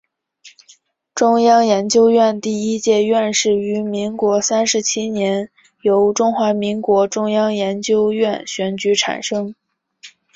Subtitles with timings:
[1.13, 5.51] 中央研究院第一届院士于民国三十七年
[5.83, 9.53] 由中华民国中央研究院选举产生。